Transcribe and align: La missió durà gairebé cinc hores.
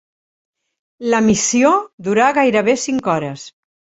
La 1.13 1.19
missió 1.25 1.73
durà 2.09 2.31
gairebé 2.39 2.77
cinc 2.87 3.13
hores. 3.17 3.45